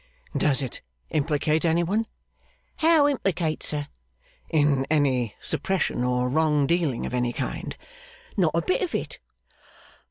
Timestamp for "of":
7.05-7.13, 8.81-8.95